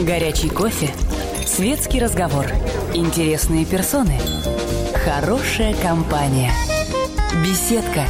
[0.00, 0.88] Горячий кофе.
[1.44, 2.46] Светский разговор.
[2.94, 4.18] Интересные персоны.
[5.04, 6.50] Хорошая компания.
[7.44, 8.04] Беседка.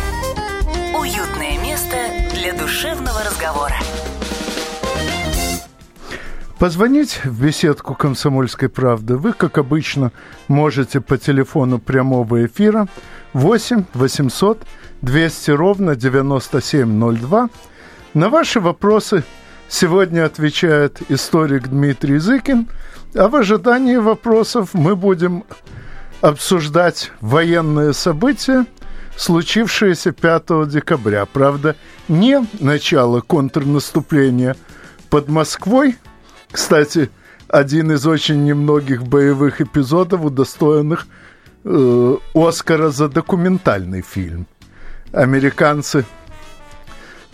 [0.97, 1.97] Уютное место
[2.33, 3.75] для душевного разговора.
[6.61, 10.13] Позвонить в беседку «Комсомольской правды» вы, как обычно,
[10.47, 12.87] можете по телефону прямого эфира
[13.33, 14.63] 8 800
[15.03, 17.49] 200 ровно 9702.
[18.15, 19.25] На ваши вопросы
[19.71, 22.69] сегодня отвечает историк Дмитрий Зыкин,
[23.15, 25.45] а в ожидании вопросов мы будем
[26.21, 28.67] обсуждать военные события,
[29.17, 31.25] случившиеся 5 декабря.
[31.25, 31.77] Правда,
[32.09, 34.57] не начало контрнаступления
[35.09, 35.97] под Москвой.
[36.51, 37.11] Кстати,
[37.49, 41.07] один из очень немногих боевых эпизодов, удостоенных
[41.65, 44.47] э, Оскара за документальный фильм.
[45.13, 46.05] Американцы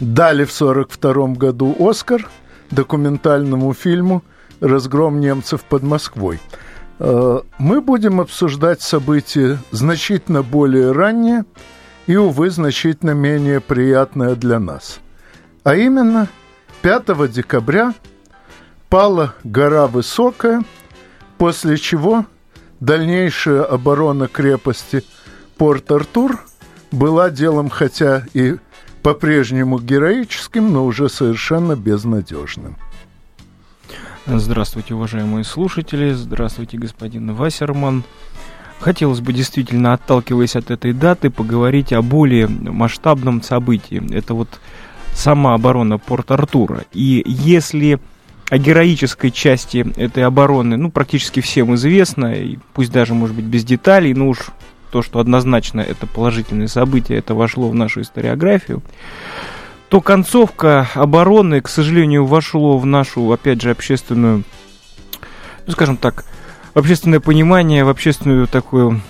[0.00, 2.28] дали в 1942 году Оскар
[2.70, 4.22] документальному фильму
[4.60, 6.40] «Разгром немцев под Москвой».
[6.98, 11.44] Э, мы будем обсуждать события значительно более ранние
[12.06, 15.00] и, увы, значительно менее приятное для нас.
[15.64, 16.28] А именно,
[16.82, 17.94] 5 декабря
[18.88, 20.62] пала гора Высокая,
[21.38, 22.24] после чего
[22.80, 25.04] дальнейшая оборона крепости
[25.58, 26.40] Порт-Артур
[26.92, 28.56] была делом хотя и
[29.06, 32.74] по-прежнему героическим, но уже совершенно безнадежным.
[34.26, 36.10] Здравствуйте, уважаемые слушатели.
[36.10, 38.02] Здравствуйте, господин Вассерман.
[38.80, 44.02] Хотелось бы действительно, отталкиваясь от этой даты, поговорить о более масштабном событии.
[44.12, 44.48] Это вот
[45.12, 46.82] сама оборона Порт-Артура.
[46.92, 48.00] И если
[48.50, 53.62] о героической части этой обороны, ну, практически всем известно, и пусть даже, может быть, без
[53.62, 54.48] деталей, но уж
[54.90, 58.82] то, что однозначно это положительное событие, это вошло в нашу историографию,
[59.88, 64.42] то концовка обороны, к сожалению, вошло в нашу, опять же, общественную,
[65.66, 66.24] ну, скажем так,
[66.74, 69.00] общественное понимание, в общественную такую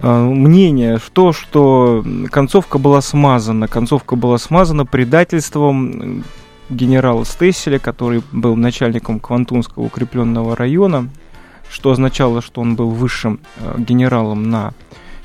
[0.00, 3.68] э, мнение в то, что концовка была смазана.
[3.68, 6.24] Концовка была смазана предательством
[6.70, 11.08] генерала Стесселя, который был начальником Квантунского укрепленного района,
[11.72, 14.74] что означало, что он был высшим э, генералом на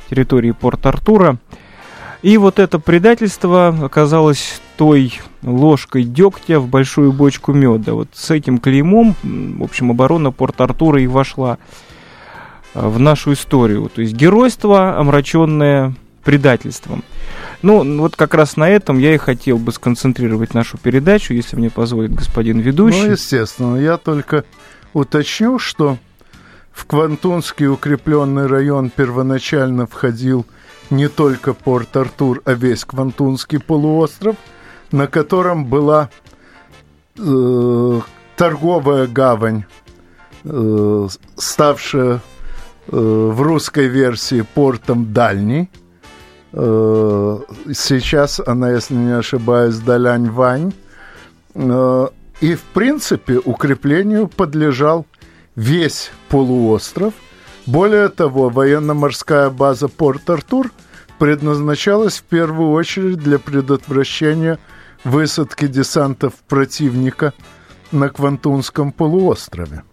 [0.10, 1.38] территории Порт-Артура.
[2.22, 5.14] И вот это предательство оказалось той
[5.44, 7.94] ложкой дегтя в большую бочку меда.
[7.94, 11.58] Вот с этим клеймом, в общем, оборона Порт-Артура и вошла
[12.74, 13.92] э, в нашу историю.
[13.94, 15.94] То есть геройство, омраченное
[16.24, 17.04] предательством.
[17.62, 21.70] Ну, вот как раз на этом я и хотел бы сконцентрировать нашу передачу, если мне
[21.70, 23.02] позволит господин ведущий.
[23.02, 23.76] Ну, естественно.
[23.78, 24.44] Я только
[24.94, 25.98] уточню, что
[26.78, 30.46] в Квантунский укрепленный район первоначально входил
[30.92, 34.36] не только Порт-Артур, а весь Квантунский полуостров,
[34.92, 36.12] на котором была
[37.18, 38.02] э,
[38.36, 39.66] торговая гавань,
[40.44, 42.20] э, ставшая э,
[42.92, 45.72] в русской версии портом Дальний.
[46.54, 47.40] Э,
[47.74, 50.74] сейчас она, если не ошибаюсь, Далянь-Вань.
[51.56, 52.08] Э,
[52.40, 55.08] и, в принципе, укреплению подлежал
[55.58, 57.14] весь полуостров.
[57.66, 60.72] Более того, военно-морская база Порт-Артур
[61.20, 64.60] предназначалась в первую очередь для предотвращения
[65.04, 67.34] высадки десантов противника
[67.92, 69.84] на Квантунском полуострове.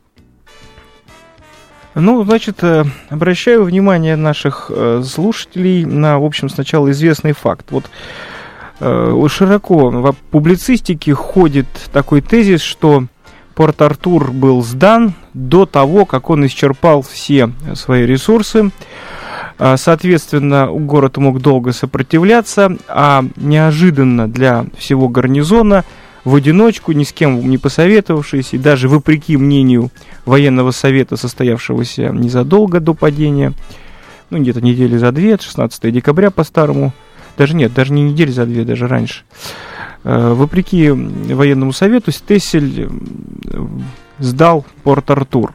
[1.95, 7.67] Ну, значит, э, обращаю внимание наших э, слушателей на, в общем, сначала известный факт.
[7.71, 7.85] Вот
[8.81, 13.05] э, широко в публицистике ходит такой тезис, что
[13.55, 18.71] Порт-Артур был сдан до того, как он исчерпал все свои ресурсы.
[19.59, 25.85] А, соответственно, город мог долго сопротивляться, а неожиданно для всего гарнизона
[26.25, 29.91] в одиночку, ни с кем не посоветовавшись, и даже вопреки мнению
[30.25, 33.53] военного совета, состоявшегося незадолго до падения,
[34.31, 36.93] ну, где-то недели за две, 16 декабря по-старому,
[37.37, 39.23] даже нет, даже не недели за две, даже раньше,
[40.05, 42.89] вопреки военному совету, Стессель
[44.19, 45.55] сдал Порт-Артур.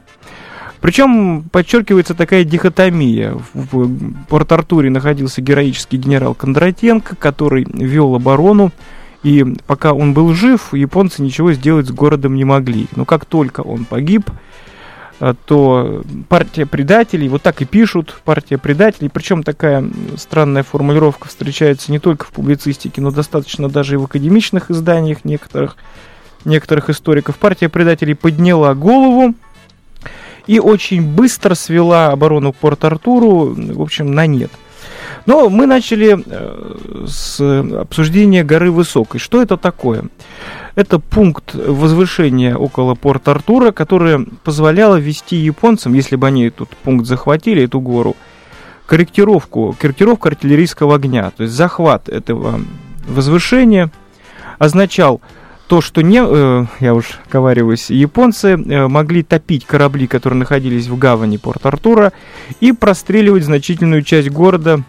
[0.80, 3.36] Причем подчеркивается такая дихотомия.
[3.54, 3.90] В
[4.28, 8.72] Порт-Артуре находился героический генерал Кондратенко, который вел оборону,
[9.22, 12.86] и пока он был жив, японцы ничего сделать с городом не могли.
[12.96, 14.34] Но как только он погиб, Э,
[15.46, 19.84] то партия предателей, вот так и пишут, партия предателей, причем такая
[20.16, 25.76] странная формулировка встречается не только в публицистике, но достаточно даже и в академичных изданиях некоторых,
[26.44, 27.36] некоторых историков.
[27.36, 29.34] Партия предателей подняла голову
[30.46, 34.50] и очень быстро свела оборону Порт-Артуру, в общем, на нет.
[35.30, 37.40] Но мы начали э, с
[37.82, 39.20] обсуждения горы Высокой.
[39.20, 40.06] Что это такое?
[40.74, 47.62] Это пункт возвышения около Порт-Артура, которое позволяло вести японцам, если бы они этот пункт захватили,
[47.62, 48.16] эту гору,
[48.86, 51.30] корректировку, корректировку артиллерийского огня.
[51.36, 52.60] То есть захват этого
[53.06, 53.92] возвышения
[54.58, 55.20] означал
[55.68, 60.98] то, что не, э, я уж говариваюсь, японцы э, могли топить корабли, которые находились в
[60.98, 62.12] гавани Порт-Артура,
[62.58, 64.82] и простреливать значительную часть города.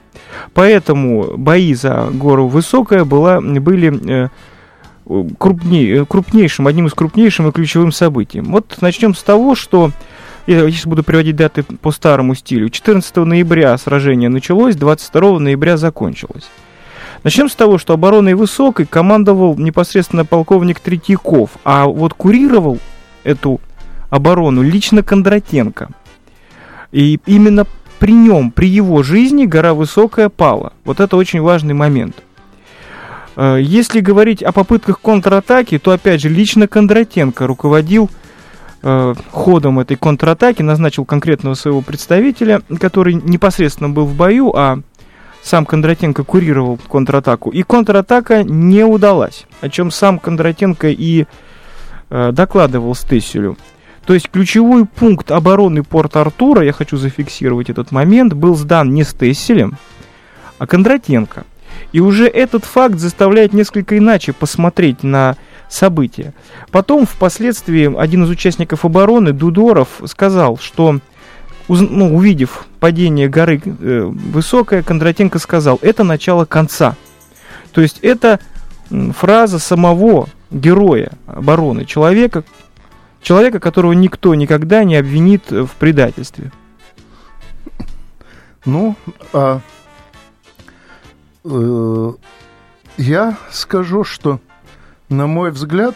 [0.54, 4.30] Поэтому бои за гору Высокая была, были э,
[5.38, 8.46] крупней, крупнейшим, одним из крупнейшим и ключевым событием.
[8.46, 9.92] Вот начнем с того, что
[10.48, 12.70] я сейчас буду приводить даты по старому стилю.
[12.70, 16.50] 14 ноября сражение началось, 22 ноября закончилось.
[17.24, 22.80] Начнем с того, что обороной Высокой командовал непосредственно полковник Третьяков, а вот курировал
[23.24, 23.62] эту
[24.10, 25.90] оборону лично Кондратенко.
[26.92, 27.66] И именно
[28.02, 30.74] при нем, при его жизни гора Высокая пала.
[30.86, 32.16] Вот это очень важный момент.
[33.36, 38.10] Э, если говорить о попытках контратаки, то опять же лично Кондратенко руководил
[38.82, 44.80] э, ходом этой контратаки, назначил конкретного своего представителя, который непосредственно был в бою, а
[45.44, 47.52] сам Кондратенко курировал контратаку.
[47.52, 51.28] И контратака не удалась, о чем сам Кондратенко и
[52.10, 53.58] э, докладывал Стесселю.
[54.06, 59.78] То есть ключевой пункт обороны Порт-Артура, я хочу зафиксировать этот момент, был сдан не Стесселем,
[60.58, 61.46] а Кондратенко.
[61.92, 65.38] И уже этот факт заставляет несколько иначе посмотреть на
[65.70, 66.34] события.
[66.72, 71.00] Потом, впоследствии, один из участников обороны, Дудоров, сказал, что
[71.68, 76.96] ну, увидев падение горы э, высокое, Кондратенко сказал, это начало конца.
[77.72, 78.40] То есть это
[79.16, 82.44] фраза самого героя обороны, человека,
[83.22, 86.52] человека, которого никто никогда не обвинит в предательстве.
[88.66, 88.96] Ну,
[89.34, 89.62] а,
[91.44, 92.14] э,
[92.98, 94.40] я скажу, что,
[95.10, 95.96] на мой взгляд,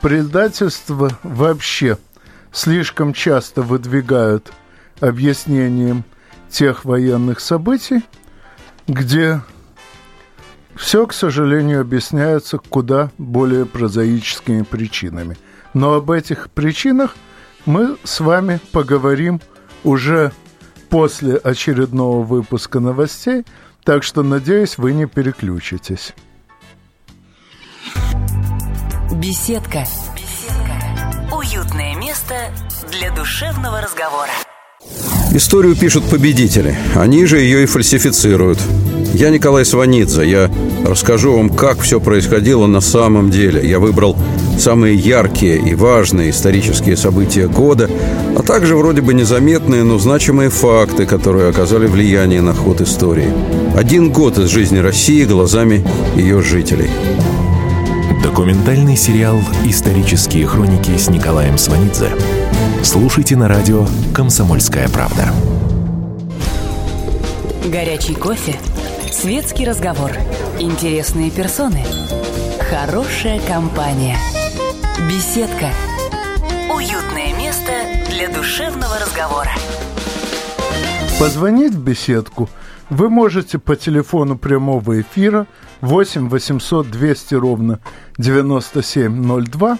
[0.00, 1.98] предательство вообще
[2.52, 4.52] слишком часто выдвигают
[5.00, 6.04] объяснением
[6.48, 8.02] тех военных событий,
[8.88, 9.40] где
[10.74, 15.36] все, к сожалению, объясняется куда более прозаическими причинами.
[15.74, 17.14] Но об этих причинах
[17.66, 19.40] мы с вами поговорим
[19.84, 20.32] уже
[20.88, 23.44] после очередного выпуска новостей,
[23.84, 26.14] так что, надеюсь, вы не переключитесь.
[29.12, 29.84] Беседка.
[30.16, 31.36] Беседка.
[31.36, 32.34] Уютное место
[32.90, 34.30] для душевного разговора.
[35.32, 36.76] Историю пишут победители.
[36.96, 38.58] Они же ее и фальсифицируют.
[39.14, 40.28] Я Николай Сванидзе.
[40.28, 40.50] Я
[40.84, 43.68] расскажу вам, как все происходило на самом деле.
[43.68, 44.16] Я выбрал
[44.60, 47.90] самые яркие и важные исторические события года,
[48.36, 53.32] а также вроде бы незаметные, но значимые факты, которые оказали влияние на ход истории.
[53.74, 55.84] Один год из жизни России глазами
[56.14, 56.90] ее жителей.
[58.22, 62.10] Документальный сериал «Исторические хроники» с Николаем Сванидзе–
[62.82, 65.28] Слушайте на радио «Комсомольская правда».
[67.66, 68.56] Горячий кофе,
[69.12, 70.12] светский разговор,
[70.58, 71.84] интересные персоны,
[72.70, 74.16] хорошая компания,
[75.08, 75.70] беседка,
[76.74, 77.72] уютное место
[78.10, 79.50] для душевного разговора.
[81.18, 82.48] Позвонить в беседку
[82.90, 85.46] вы можете по телефону прямого эфира
[85.80, 87.80] 8 800 200 ровно
[88.18, 89.78] 9702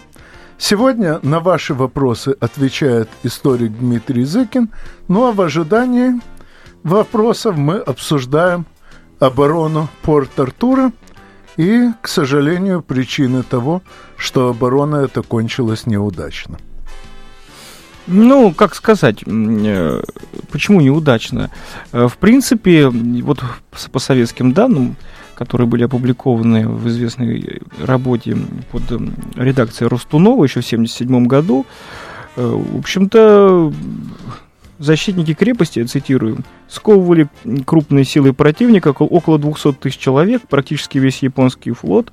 [0.59, 4.69] Сегодня на ваши вопросы отвечает историк Дмитрий Зыкин.
[5.09, 6.21] Ну а в ожидании
[6.83, 8.67] вопросов мы обсуждаем
[9.19, 10.93] оборону Порт-Артура
[11.61, 13.83] и, к сожалению, причины того,
[14.17, 16.59] что оборона эта кончилась неудачно.
[18.07, 20.03] Ну, как сказать, э,
[20.51, 21.51] почему неудачно?
[21.93, 23.45] Э, в принципе, вот
[23.93, 24.97] по советским данным,
[25.35, 28.39] которые были опубликованы в известной работе
[28.73, 28.83] под
[29.37, 31.67] редакцией Ростунова еще в 1977 году,
[32.37, 33.71] э, в общем-то,
[34.81, 37.29] защитники крепости, цитирую, сковывали
[37.65, 42.11] крупные силы противника, около 200 тысяч человек, практически весь японский флот.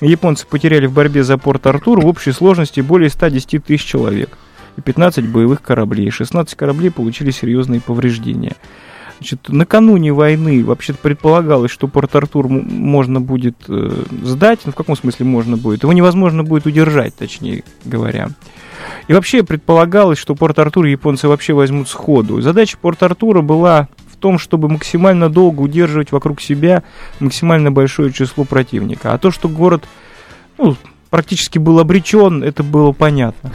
[0.00, 4.36] Японцы потеряли в борьбе за порт Артур в общей сложности более 110 тысяч человек
[4.76, 6.10] и 15 боевых кораблей.
[6.10, 8.56] 16 кораблей получили серьезные повреждения.
[9.18, 14.60] Значит, накануне войны вообще предполагалось, что Порт-Артур можно будет э, сдать.
[14.64, 15.82] Ну, в каком смысле можно будет?
[15.82, 18.30] Его невозможно будет удержать, точнее говоря.
[19.10, 22.40] И вообще предполагалось, что Порт-Артур японцы вообще возьмут сходу.
[22.40, 26.84] Задача Порт-Артура была в том, чтобы максимально долго удерживать вокруг себя
[27.18, 29.12] максимально большое число противника.
[29.12, 29.82] А то, что город
[30.58, 30.76] ну,
[31.10, 33.50] практически был обречен, это было понятно.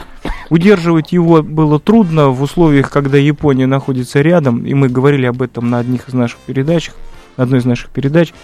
[0.50, 5.70] Удерживать его было трудно в условиях, когда Япония находится рядом, и мы говорили об этом
[5.70, 6.92] на одних из наших передачах.
[7.38, 8.34] одной из наших передач.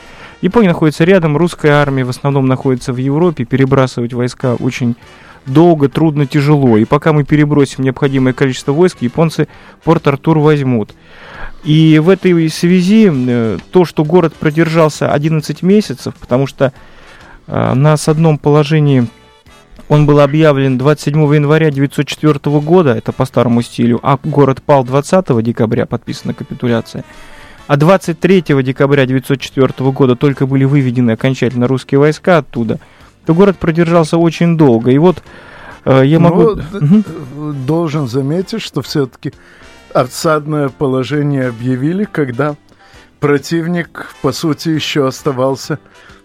[0.41, 4.97] Япония находится рядом, русская армия в основном находится в Европе, перебрасывать войска очень
[5.47, 6.77] долго, трудно, тяжело.
[6.77, 9.49] И пока мы перебросим необходимое количество войск, японцы
[9.85, 10.95] Порт-Артур возьмут.
[11.65, 16.73] И в этой связи э, то, что город продержался 11 месяцев, потому что
[17.47, 19.07] э, на одном положении
[19.89, 25.43] он был объявлен 27 января 1904 года, это по старому стилю, а город пал 20
[25.43, 27.05] декабря, подписана капитуляция.
[27.67, 32.81] А 23 декабря 1904 года только были выведены окончательно русские войска оттуда,
[33.27, 34.91] то город продержался очень долго.
[34.91, 35.23] И вот
[35.85, 36.55] э, я могу...
[36.55, 37.53] Но, угу.
[37.67, 39.33] Должен заметить, что все-таки
[39.93, 42.57] осадное положение объявили, когда
[43.21, 45.79] противник, по сути, еще оставался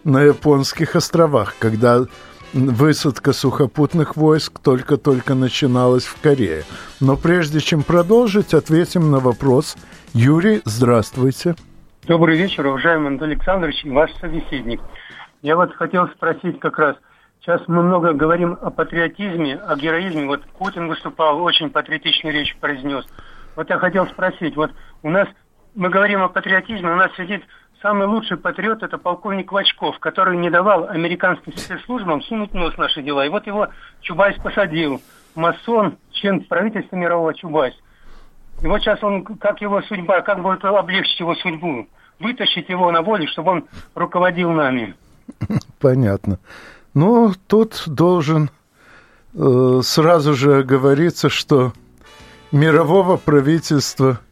[0.04, 2.06] на японских островах, когда
[2.54, 6.64] высадка сухопутных войск только-только начиналась в Корее.
[7.00, 9.76] Но прежде чем продолжить, ответим на вопрос.
[10.14, 11.56] Юрий, здравствуйте.
[12.08, 14.80] Добрый вечер, уважаемый Анатолий Александрович и ваш собеседник.
[15.42, 16.96] Я вот хотел спросить как раз,
[17.40, 20.26] сейчас мы много говорим о патриотизме, о героизме.
[20.26, 23.06] Вот Путин выступал, очень патриотичную речь произнес.
[23.56, 24.72] Вот я хотел спросить, вот
[25.04, 25.28] у нас,
[25.76, 27.44] мы говорим о патриотизме, у нас сидит
[27.82, 33.04] Самый лучший патриот– это полковник Квачков, который не давал американским спецслужбам сунуть нос в наши
[33.04, 33.24] дела.
[33.24, 33.68] И вот его
[34.02, 35.00] Чубайс посадил.
[35.36, 37.76] Масон, член правительства мирового Чубайс.
[38.64, 41.88] И вот сейчас он, как его судьба, как будет облегчить его судьбу?
[42.20, 44.96] Вытащить его на волю, чтобы он руководил нами.
[45.80, 46.40] Понятно.
[46.94, 48.50] Ну, тут должен
[49.34, 51.74] э, сразу же говориться, что
[52.52, 54.20] мирового правительства–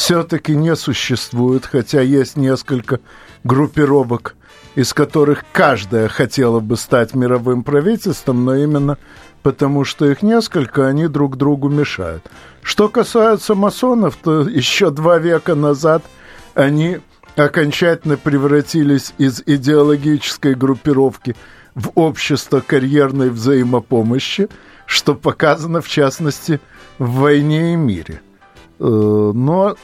[0.00, 3.00] все-таки не существует, хотя есть несколько
[3.44, 4.34] группировок,
[4.74, 8.98] из которых каждая хотела бы стать мировым правительством, но именно
[9.42, 12.24] потому что их несколько, они друг другу мешают.
[12.62, 16.02] Что касается масонов, то еще два века назад
[16.54, 17.00] они
[17.36, 21.36] окончательно превратились из идеологической группировки
[21.74, 24.48] в общество карьерной взаимопомощи,
[24.86, 26.60] что показано, в частности,
[26.98, 28.20] в «Войне и мире».
[28.78, 29.76] Э, но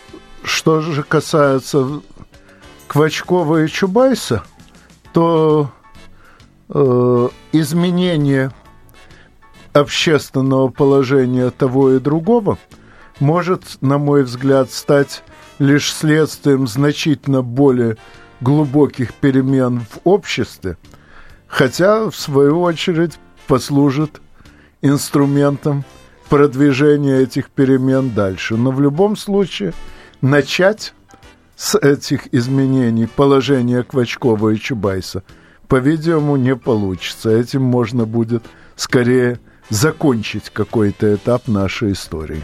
[0.42, 2.00] что же касается
[2.88, 4.44] Квачкова и Чубайса,
[5.12, 5.70] то
[6.68, 8.52] э, изменение
[9.72, 12.58] общественного положения того и другого
[13.20, 15.22] может, на мой взгляд, стать
[15.58, 17.96] лишь следствием значительно более
[18.40, 20.76] глубоких перемен в обществе,
[21.46, 24.20] хотя, в свою очередь, послужит
[24.82, 25.84] инструментом
[26.28, 28.56] продвижения этих перемен дальше.
[28.56, 29.72] Но в любом случае
[30.20, 30.94] начать
[31.56, 35.22] с этих изменений положения Квачкова и Чубайса,
[35.68, 37.30] по-видимому, не получится.
[37.30, 38.44] Этим можно будет
[38.76, 42.42] скорее закончить какой-то этап нашей истории.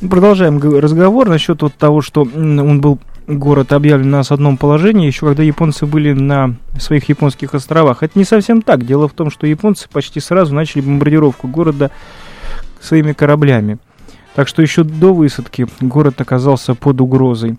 [0.00, 5.42] Продолжаем разговор насчет вот того, что он был город объявлен на одном положении, еще когда
[5.42, 8.02] японцы были на своих японских островах.
[8.02, 8.84] Это не совсем так.
[8.84, 11.90] Дело в том, что японцы почти сразу начали бомбардировку города
[12.80, 13.78] своими кораблями.
[14.34, 17.56] Так что еще до высадки город оказался под угрозой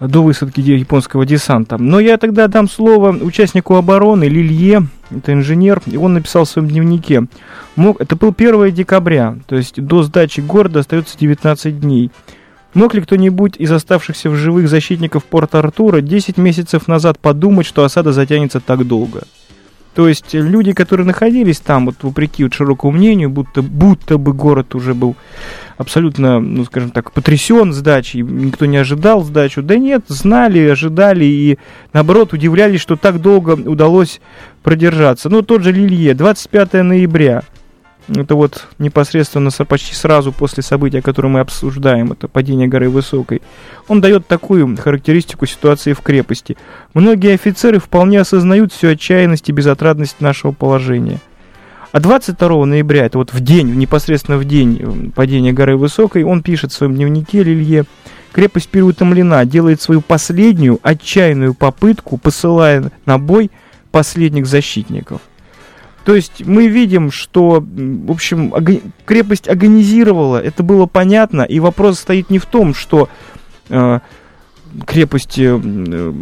[0.00, 1.78] до высадки японского десанта.
[1.78, 6.68] Но я тогда дам слово участнику обороны Лилье, это инженер, и он написал в своем
[6.68, 7.26] дневнике.
[7.76, 12.10] Мог, это был 1 декабря, то есть до сдачи города остается 19 дней.
[12.74, 17.84] Мог ли кто-нибудь из оставшихся в живых защитников порта Артура 10 месяцев назад подумать, что
[17.84, 19.22] осада затянется так долго?
[19.94, 24.74] То есть люди, которые находились там, вот вопреки вот широкому мнению, будто, будто бы город
[24.74, 25.14] уже был
[25.76, 29.62] абсолютно, ну, скажем так, потрясен сдачей, никто не ожидал сдачу.
[29.62, 31.58] Да нет, знали, ожидали и,
[31.92, 34.20] наоборот, удивлялись, что так долго удалось
[34.62, 35.28] продержаться.
[35.28, 37.42] Ну, тот же Лилье, 25 ноября–
[38.08, 43.40] это вот непосредственно почти сразу после события, которое мы обсуждаем, это падение горы Высокой.
[43.88, 46.56] Он дает такую характеристику ситуации в крепости.
[46.92, 51.18] Многие офицеры вполне осознают всю отчаянность и безотрадность нашего положения.
[51.92, 56.42] А 22 ноября, это вот в день, непосредственно в день э, падения горы Высокой, он
[56.42, 57.84] пишет в своем дневнике Лилье,
[58.32, 63.50] крепость переутомлена, делает свою последнюю отчаянную попытку, посылая на бой
[63.92, 65.20] последних защитников–
[66.04, 68.52] то есть мы видим, что, в общем,
[69.06, 73.08] крепость агонизировала, это было понятно, и вопрос стоит не в том, что
[73.70, 74.00] э,
[74.86, 76.12] крепость э,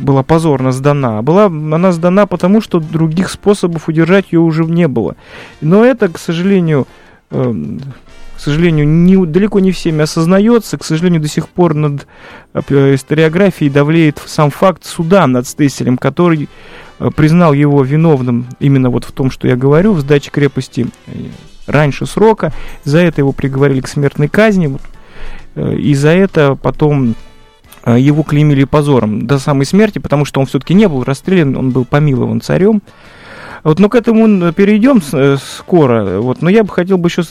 [0.00, 5.16] была позорно сдана, была она сдана потому, что других способов удержать ее уже не было.
[5.60, 6.86] Но это, к сожалению,
[7.30, 7.54] э,
[8.36, 10.78] к сожалению, не, далеко не всеми осознается.
[10.78, 12.06] К сожалению, до сих пор над
[12.54, 19.04] э, историографией давлеет сам факт суда над Стеселем, который Э, признал его виновным именно вот
[19.04, 21.12] в том, что я говорю, в сдаче крепости э,
[21.68, 22.52] раньше срока.
[22.84, 24.76] За это его приговорили к смертной казни.
[25.54, 27.14] Э, и за это потом
[27.84, 31.70] э, его клеймили позором до самой смерти, потому что он все-таки не был расстрелян, он
[31.70, 32.82] был помилован царем.
[33.64, 36.20] Вот, но к этому перейдем э, скоро.
[36.20, 37.22] Вот, но я бы хотел бы еще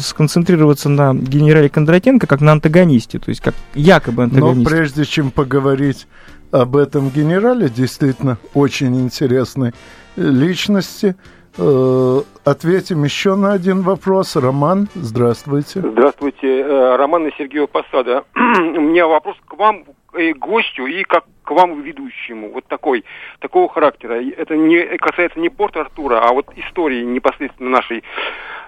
[0.00, 4.62] сконцентрироваться на генерале Кондратенко как на антагонисте, то есть как якобы антагонисте.
[4.62, 6.06] Но прежде чем поговорить
[6.52, 9.72] об этом генерале, действительно очень интересной
[10.16, 11.16] личности,
[11.56, 14.36] э, ответим еще на один вопрос.
[14.36, 15.80] Роман, здравствуйте.
[15.80, 18.24] Здравствуйте, э, Роман из Сергеева Посада.
[18.36, 19.84] У меня вопрос к вам,
[20.18, 22.52] и гостю, и как к вам ведущему.
[22.52, 23.04] Вот такой,
[23.40, 24.22] такого характера.
[24.36, 28.04] Это не касается не порта Артура, а вот истории непосредственно нашей.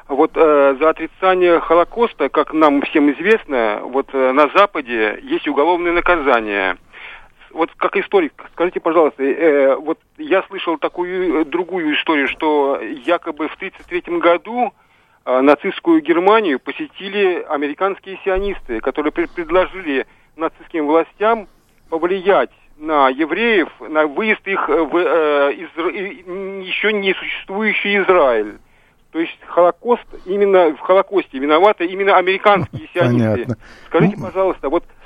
[0.09, 5.93] Вот э, за отрицание Холокоста, как нам всем известно, вот э, на Западе есть уголовное
[5.93, 6.77] наказание.
[7.55, 13.47] Вот как историк, скажите, пожалуйста, э, вот я слышал такую э, другую историю, что якобы
[13.49, 14.75] в 1933 году
[15.25, 20.07] э, нацистскую Германию посетили американские сионисты, которые предложили
[20.37, 21.47] нацистским властям
[21.89, 25.69] повлиять на евреев, на выезд их в э, из,
[26.67, 28.59] еще не существующий Израиль.
[29.13, 33.45] То есть Холокост, именно в Холокосте виноваты именно американские сионисты.
[33.45, 33.57] Понятно.
[33.87, 35.04] Скажите, пожалуйста, вот э,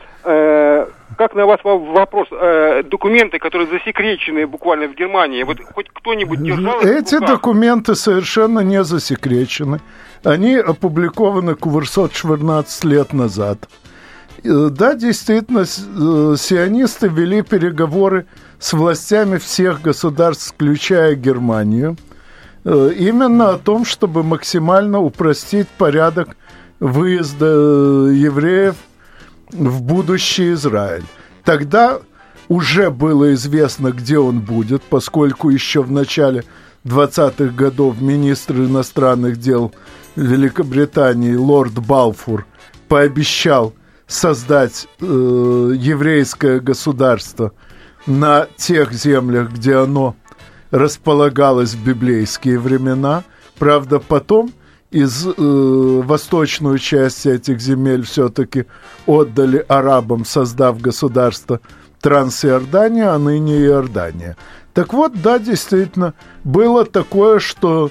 [1.19, 6.81] как на вас вопрос, э, документы, которые засекречены буквально в Германии, вот хоть кто-нибудь держал
[6.81, 9.81] Эти документы совершенно не засекречены.
[10.23, 13.69] Они опубликованы Куверсот 14 лет назад.
[14.45, 18.27] Э, да, действительно, э, сионисты вели переговоры
[18.61, 21.97] с властями всех государств, включая Германию,
[22.65, 26.37] э, именно о том, чтобы максимально упростить порядок
[26.79, 28.77] выезда евреев
[29.51, 31.05] в будущий Израиль.
[31.45, 32.01] Тогда
[32.49, 36.45] уже было известно, где он будет, поскольку еще в начале
[36.85, 39.73] 20-х годов министр иностранных дел
[40.17, 42.47] Великобритании лорд Балфур
[42.89, 43.75] пообещал
[44.07, 47.53] создать э, еврейское государство
[48.07, 50.17] на тех землях, где оно
[50.71, 53.25] располагалось в библейские времена.
[53.59, 54.53] Правда, потом
[54.91, 58.67] из э, восточную часть этих земель все-таки
[59.07, 61.61] отдали арабам, создав государство
[62.01, 64.37] Трансиордания, а ныне Иордания.
[64.73, 67.91] Так вот, да, действительно, было такое, что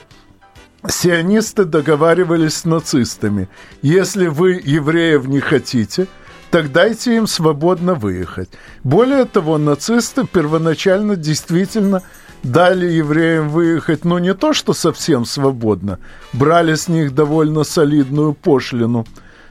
[0.88, 3.50] сионисты договаривались с нацистами.
[3.82, 6.08] Если вы евреев не хотите,
[6.50, 8.50] так дайте им свободно выехать.
[8.84, 12.04] Более того, нацисты первоначально действительно
[12.44, 16.00] дали евреям выехать, ну не то, что совсем свободно,
[16.34, 19.06] брали с них довольно солидную пошлину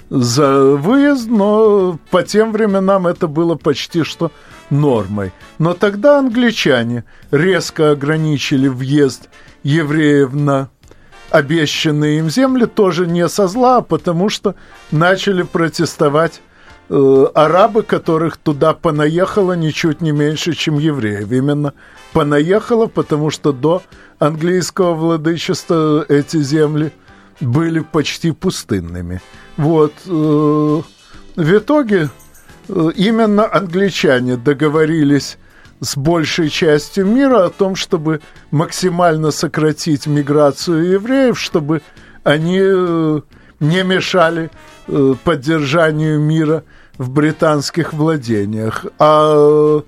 [0.09, 4.31] за выезд, но по тем временам это было почти что
[4.71, 5.33] нормой.
[5.59, 9.29] Но тогда англичане резко ограничили въезд
[9.63, 10.69] евреев на
[11.31, 14.55] обещанные им земли тоже не со зла, а потому что
[14.91, 16.41] начали протестовать
[16.89, 21.31] э, арабы, которых туда понаехало ничуть не меньше, чем евреев.
[21.31, 21.75] Именно
[22.13, 23.83] понаехало, потому что до
[24.19, 26.93] английского владычества эти земли
[27.41, 29.21] были почти пустынными.
[29.57, 29.93] Вот.
[30.07, 30.83] Э,
[31.37, 32.09] в итоге
[32.69, 35.39] э, именно англичане договорились
[35.81, 38.21] с большей частью мира о том, чтобы
[38.51, 41.83] максимально сократить миграцию евреев, чтобы
[42.25, 43.21] они э,
[43.61, 44.51] не мешали
[44.89, 46.65] э, поддержанию мира
[46.99, 48.87] в британских владениях.
[48.99, 49.83] А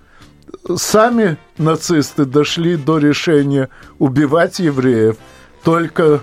[0.76, 5.16] сами нацисты дошли до решения убивать евреев
[5.62, 6.18] только э,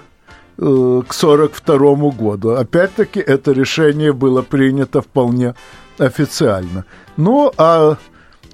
[0.57, 2.51] к 1942 году.
[2.51, 5.55] Опять-таки, это решение было принято вполне
[5.97, 6.85] официально.
[7.17, 7.97] Ну, а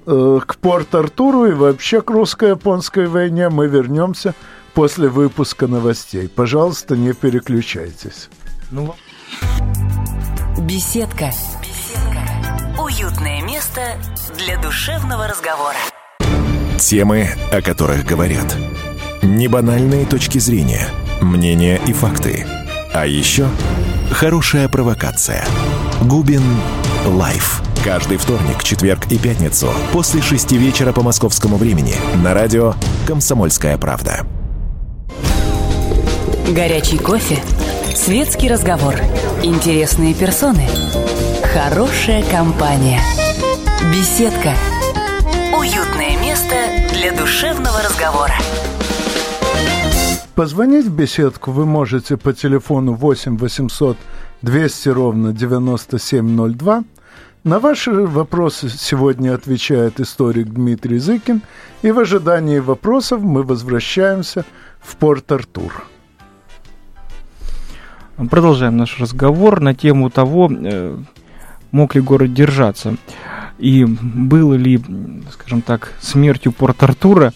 [0.04, 4.34] Э, к Порт-Артуру и вообще к русско-японской войне мы вернемся
[4.74, 6.28] после выпуска новостей.
[6.28, 8.28] Пожалуйста, не переключайтесь.
[8.72, 8.94] Ну...
[10.56, 11.30] Беседка.
[11.60, 12.80] Беседка.
[12.82, 13.82] Уютное место
[14.38, 15.76] для душевного разговора.
[16.78, 18.56] Темы, о которых говорят.
[19.20, 20.88] Небанальные точки зрения,
[21.20, 22.46] мнения и факты.
[22.94, 23.46] А еще
[24.10, 25.44] хорошая провокация.
[26.00, 26.42] Губин
[27.04, 27.62] Live.
[27.84, 32.74] Каждый вторник, четверг и пятницу после шести вечера по московскому времени на радио
[33.06, 34.26] «Комсомольская правда».
[36.48, 37.38] Горячий кофе,
[37.94, 38.94] светский разговор,
[39.42, 40.66] интересные персоны,
[41.54, 43.00] хорошая компания,
[43.94, 44.54] беседка,
[45.56, 46.54] уютное место
[46.92, 48.34] для душевного разговора.
[50.34, 53.96] Позвонить в беседку вы можете по телефону 8 800
[54.42, 56.84] 200 ровно 9702
[57.44, 61.42] на ваши вопросы сегодня отвечает историк Дмитрий Зыкин,
[61.82, 64.44] и в ожидании вопросов мы возвращаемся
[64.80, 65.91] в Порт-Артур.
[68.16, 70.96] Продолжаем наш разговор на тему того, э,
[71.70, 72.96] мог ли город держаться.
[73.58, 74.80] И было ли,
[75.30, 77.32] скажем так, смертью Порт-Артура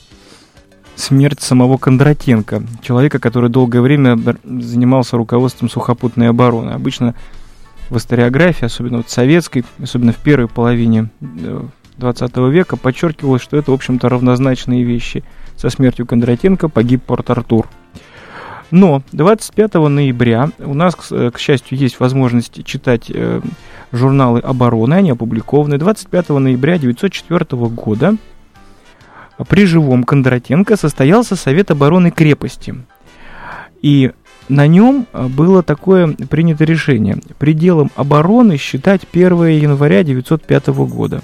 [0.96, 6.70] смерть самого Кондратенко, человека, который долгое время занимался руководством сухопутной обороны.
[6.70, 7.14] Обычно
[7.90, 11.10] в историографии, особенно вот советской, особенно в первой половине
[11.98, 15.22] 20 э, века, подчеркивалось, что это, в общем-то, равнозначные вещи.
[15.56, 17.66] Со смертью Кондратенко погиб Порт-Артур.
[18.70, 23.40] Но 25 ноября у нас, к, к счастью, есть возможность читать э,
[23.92, 25.78] журналы обороны, они опубликованы.
[25.78, 28.16] 25 ноября 1904 года
[29.48, 32.74] при живом Кондратенко состоялся Совет обороны крепости.
[33.82, 34.12] И
[34.48, 37.18] на нем э, было такое принято решение.
[37.38, 41.20] Пределом обороны считать 1 января 1905 года.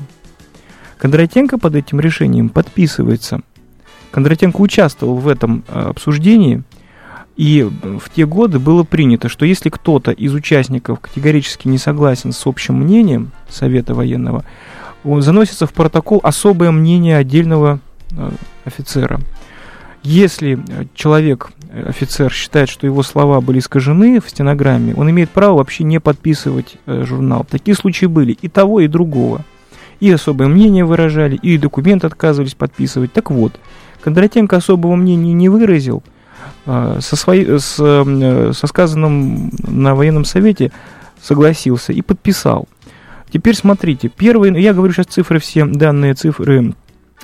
[0.99, 3.41] Кондратенко под этим решением подписывается.
[4.13, 6.63] Кондратенко участвовал в этом э, обсуждении,
[7.37, 12.47] и в те годы было принято, что если кто-то из участников категорически не согласен с
[12.47, 14.45] общим мнением Совета военного,
[15.05, 17.81] заносится в протокол особое мнение отдельного
[18.13, 18.31] э,
[18.65, 19.21] офицера.
[20.03, 20.59] Если
[20.95, 26.01] человек, офицер, считает, что его слова были искажены в стенограмме, он имеет право вообще не
[26.01, 27.47] подписывать э, журнал.
[27.49, 29.45] Такие случаи были и того, и другого.
[30.01, 33.13] И особое мнение выражали, и документ отказывались подписывать.
[33.13, 33.59] Так вот,
[34.03, 36.22] Кондратенко особого мнения не выразил, э,
[36.65, 40.73] со, своей, с, э, со сказанным на военном совете
[41.21, 42.69] согласился и подписал.
[43.33, 46.75] Теперь смотрите, первые, я говорю сейчас цифры все, данные цифры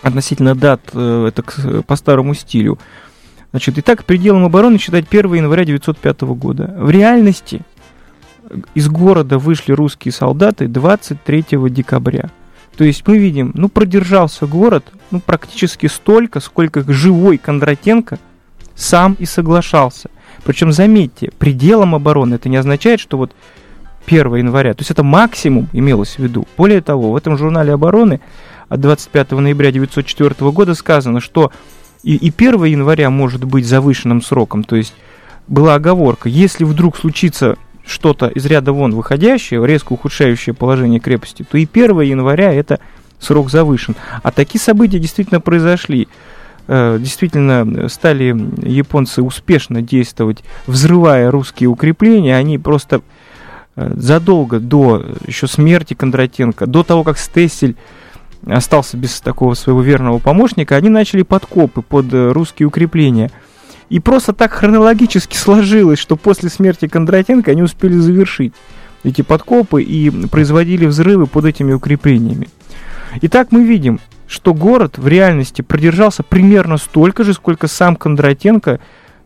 [0.02, 2.78] относительно дат, э, это по старому стилю.
[3.50, 6.74] Значит, итак, пределом обороны считать 1 января 1905 года.
[6.78, 7.62] В реальности
[8.74, 12.31] из города вышли русские солдаты 23 декабря.
[12.76, 18.18] То есть мы видим, ну, продержался город, ну, практически столько, сколько живой Кондратенко
[18.79, 20.09] сам и соглашался.
[20.45, 23.33] Причем, заметьте, пределом обороны это не означает, что вот
[24.07, 26.47] 1 января, то есть это максимум имелось в виду.
[26.57, 28.21] Более того, в этом журнале обороны
[28.69, 31.53] от 25 ноября 1904 года сказано, что
[32.03, 34.95] и, и 1 января может быть завышенным сроком, то есть
[35.49, 41.59] была оговорка, если вдруг случится что-то из ряда вон выходящее, резко ухудшающее положение крепости, то
[41.59, 42.81] и 1 января это
[43.19, 43.97] срок завышен.
[44.23, 46.07] А такие события действительно произошли.
[46.70, 52.37] Э, действительно, стали японцы успешно действовать, взрывая русские укрепления.
[52.37, 53.00] Они просто
[53.74, 57.74] э, задолго до еще смерти Кондратенко, до того, как Стессель
[58.46, 63.31] остался без такого своего верного помощника, они начали подкопы под э, русские укрепления.
[63.88, 68.52] И просто так хронологически сложилось, что после смерти Кондратенко они успели завершить
[69.04, 72.50] эти подкопы и производили взрывы под этими укреплениями.
[73.22, 78.79] Итак, мы видим, что город в реальности продержался примерно столько же, сколько сам Кондратенко,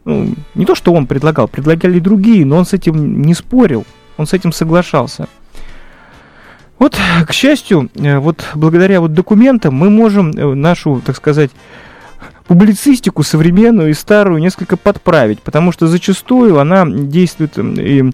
[0.05, 3.85] ну, не то, что он предлагал, предлагали другие, но он с этим не спорил,
[4.17, 5.29] он с этим соглашался.
[6.79, 11.51] Вот, к счастью, э, вот благодаря вот документам мы можем э, нашу, так сказать,
[12.47, 18.13] публицистику современную и старую несколько подправить, потому что зачастую она действует и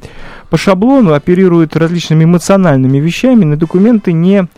[0.51, 4.49] по шаблону, оперирует различными эмоциональными вещами, на документы не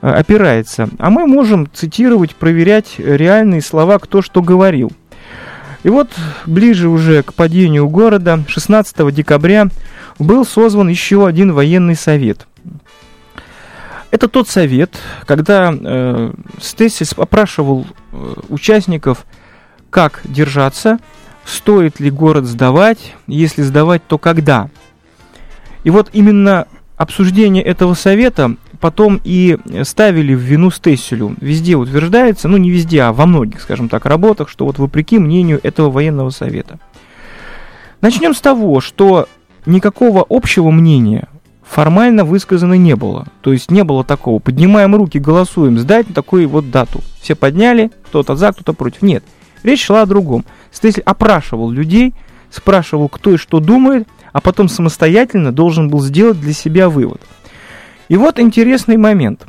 [0.00, 0.88] опирается.
[0.98, 4.92] А мы можем цитировать, проверять реальные слова, кто что говорил.
[5.82, 6.10] И вот
[6.46, 9.68] ближе уже к падению города, 16 декабря,
[10.18, 12.46] был созван еще один военный совет–
[14.16, 14.96] это тот совет,
[15.26, 19.26] когда э, Стессис опрашивал э, участников,
[19.90, 20.98] как держаться,
[21.44, 24.70] стоит ли город сдавать, если сдавать, то когда.
[25.84, 31.34] И вот именно обсуждение этого совета потом и ставили в вину Стесселю.
[31.40, 35.60] Везде утверждается, ну не везде, а во многих, скажем так, работах, что вот вопреки мнению
[35.62, 36.78] этого военного совета.
[38.00, 39.28] Начнем с того, что
[39.64, 41.28] никакого общего мнения
[41.62, 43.26] формально высказано не было.
[43.40, 47.00] То есть не было такого, поднимаем руки, голосуем, сдать такую вот дату.
[47.20, 49.02] Все подняли, кто-то за, кто-то против.
[49.02, 49.24] Нет,
[49.62, 50.44] речь шла о другом.
[50.70, 52.14] Стесель опрашивал людей,
[52.50, 57.20] спрашивал, кто и что думает, а потом самостоятельно должен был сделать для себя вывод.
[58.08, 59.46] И вот интересный момент.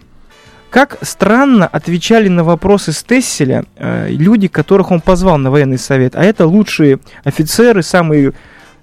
[0.70, 6.24] Как странно отвечали на вопросы Стесселя э, люди, которых он позвал на военный совет, а
[6.24, 8.34] это лучшие офицеры, самые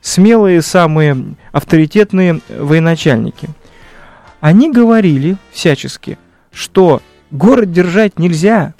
[0.00, 3.48] смелые, самые авторитетные военачальники.
[4.40, 6.18] Они говорили всячески,
[6.52, 8.74] что город держать нельзя,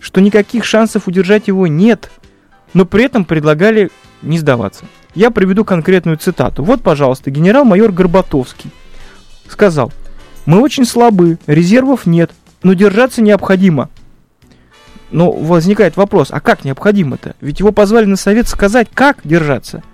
[0.00, 2.10] что никаких шансов удержать его нет,
[2.74, 3.90] но при этом предлагали
[4.22, 4.84] не сдаваться.
[5.14, 6.62] Я приведу конкретную цитату.
[6.62, 8.70] Вот, пожалуйста, генерал-майор Горбатовский
[9.48, 9.92] сказал,
[10.48, 12.32] мы очень слабы, резервов нет,
[12.62, 13.88] но держаться необходимо.
[15.10, 17.34] Но возникает вопрос, а как необходимо-то?
[17.40, 19.82] Ведь его позвали на совет сказать, как держаться–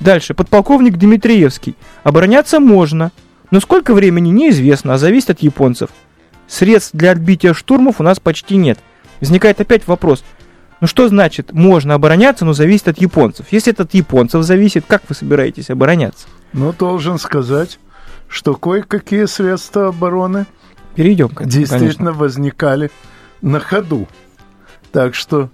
[0.00, 0.34] Дальше.
[0.34, 1.76] Подполковник Дмитриевский.
[2.02, 3.12] Обороняться можно,
[3.50, 5.90] но сколько времени неизвестно, а зависит от японцев.
[6.46, 8.78] Средств для отбития штурмов у нас почти нет.
[9.20, 10.22] Возникает опять вопрос,
[10.80, 13.46] ну что значит можно обороняться, но зависит от японцев?
[13.50, 16.28] Если это от японцев зависит, как вы собираетесь обороняться?
[16.52, 17.78] Ну, должен сказать,
[18.28, 20.46] что кое-какие средства обороны
[20.94, 22.12] Перейдем к этому, действительно конечно.
[22.12, 22.90] возникали
[23.42, 24.08] на ходу.
[24.92, 25.50] Так что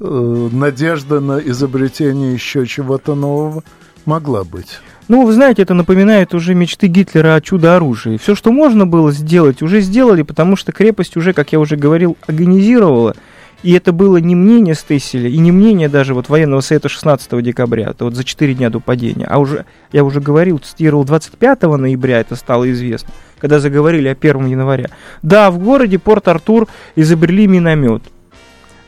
[0.00, 3.62] э, надежда на изобретение еще чего-то нового
[4.04, 4.80] могла быть.
[5.08, 8.16] Ну, вы знаете, это напоминает уже мечты Гитлера о чудо-оружии.
[8.16, 12.16] Все, что можно было сделать, уже сделали, потому что крепость уже, как я уже говорил,
[12.26, 13.14] организировала.
[13.62, 17.90] И это было не мнение Стесселя, и не мнение даже вот военного совета 16 декабря,
[17.90, 22.20] это вот за 4 дня до падения, а уже, я уже говорил, цитировал, 25 ноября
[22.20, 24.88] это стало известно, когда заговорили о 1 января.
[25.22, 28.02] Да, в городе Порт-Артур изобрели миномет.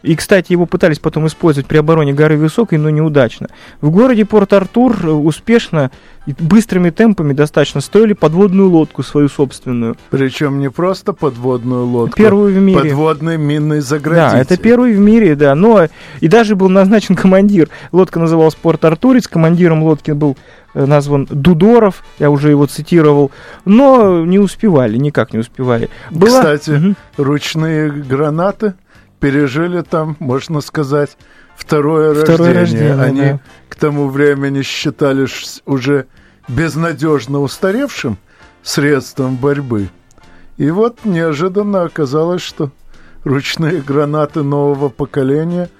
[0.04, 3.48] И, кстати, его пытались потом использовать при обороне горы Высокой, но неудачно.
[3.80, 5.90] В городе Порт-Артур э, успешно
[6.26, 9.96] и быстрыми темпами достаточно строили подводную лодку свою собственную.
[10.10, 12.80] Причем не просто подводную лодку, Первую в мире.
[12.80, 14.32] подводный минный заградитель.
[14.32, 15.54] Да, это первый в мире, да.
[15.54, 15.88] Но
[16.20, 17.70] и даже был назначен командир.
[17.90, 19.26] Лодка называлась Порт Артурец.
[19.26, 20.36] Командиром лодки был
[20.74, 22.04] э, назван Дудоров.
[22.18, 23.30] Я уже его цитировал.
[23.64, 25.88] Но не успевали, никак не успевали.
[26.10, 26.96] Была- Кстати, Мгм.
[27.16, 28.74] ручные гранаты
[29.24, 31.16] пережили там, можно сказать,
[31.56, 32.90] второе, Второе рождение.
[32.94, 33.40] рождение, Они да.
[33.70, 36.04] к тому времени считались уже
[36.46, 38.18] безнадежно устаревшим
[38.62, 39.88] средством борьбы.
[40.58, 42.70] И вот неожиданно оказалось, что
[43.24, 45.70] ручные гранаты нового поколения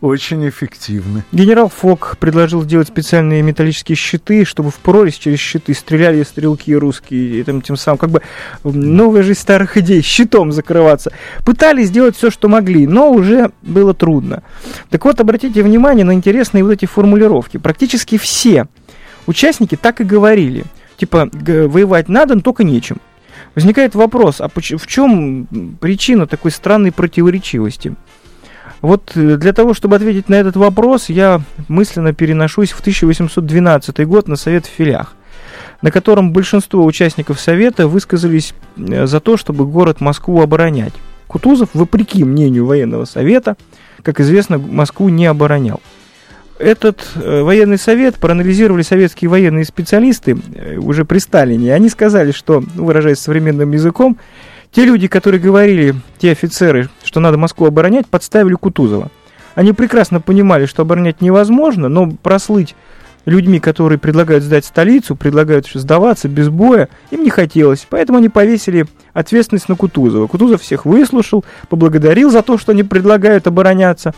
[0.00, 1.24] очень эффективны.
[1.32, 7.40] Генерал Фок предложил сделать специальные металлические щиты, чтобы в прорезь через щиты стреляли стрелки русские,
[7.40, 8.22] и там, тем самым как бы
[8.64, 11.12] новая жизнь старых идей, щитом закрываться.
[11.44, 14.42] Пытались сделать все, что могли, но уже было трудно.
[14.90, 17.56] Так вот, обратите внимание на интересные вот эти формулировки.
[17.56, 18.66] Практически все
[19.26, 20.64] участники так и говорили.
[20.96, 22.98] Типа, воевать надо, но только нечем.
[23.54, 25.46] Возникает вопрос, а в чем
[25.80, 27.94] причина такой странной противоречивости?
[28.86, 34.28] Вот э, для того, чтобы ответить на этот вопрос, я мысленно переношусь в 1812 год
[34.28, 35.14] на Совет в Филях,
[35.82, 40.92] на котором большинство участников Совета высказались э, за то, чтобы город Москву оборонять.
[41.26, 43.56] Кутузов, вопреки мнению военного совета,
[44.04, 45.80] как известно, Москву не оборонял.
[46.60, 50.38] Этот э, военный совет проанализировали советские военные специалисты
[50.78, 51.74] уже при Сталине.
[51.74, 54.16] Они сказали, что, ну, выражаясь современным языком,
[54.72, 59.10] те люди, которые говорили, те офицеры, что надо Москву оборонять, подставили Кутузова.
[59.54, 62.74] Они прекрасно понимали, что оборонять невозможно, но прослыть
[63.24, 67.86] людьми, которые предлагают сдать столицу, предлагают сдаваться без боя, им не хотелось.
[67.88, 70.26] Поэтому они повесили ответственность на Кутузова.
[70.26, 74.14] Кутузов всех выслушал, поблагодарил за то, что они предлагают обороняться,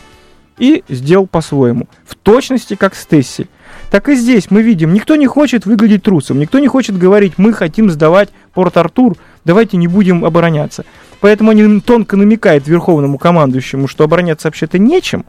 [0.57, 1.87] и сделал по-своему.
[2.05, 3.47] В точности, как Стессель.
[3.89, 7.53] Так и здесь мы видим, никто не хочет выглядеть трусом, никто не хочет говорить, мы
[7.53, 10.85] хотим сдавать Порт-Артур, давайте не будем обороняться.
[11.21, 15.25] Поэтому они тонко намекают верховному командующему, что обороняться вообще-то нечем,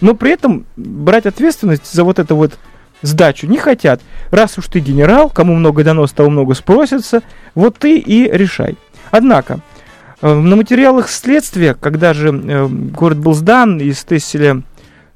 [0.00, 2.58] но при этом брать ответственность за вот это вот
[3.02, 4.00] сдачу не хотят.
[4.30, 7.22] Раз уж ты генерал, кому много дано, с того много спросится,
[7.54, 8.76] вот ты и решай.
[9.10, 9.60] Однако,
[10.22, 14.62] э, на материалах следствия, когда же э, город был сдан, из Тесселя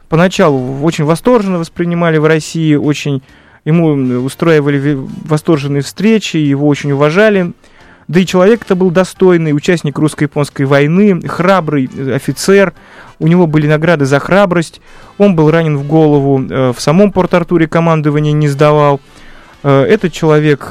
[0.08, 3.22] поначалу очень восторженно воспринимали в России, очень
[3.64, 3.88] ему
[4.24, 7.52] устраивали восторженные встречи, его очень уважали.
[8.08, 12.72] Да и человек-то был достойный, участник русско-японской войны, храбрый э, офицер.
[13.18, 14.80] У него были награды за храбрость.
[15.18, 16.40] Он был ранен в голову.
[16.48, 19.00] э, В самом Порт-Артуре командование не сдавал.
[19.64, 20.70] Э, Этот человек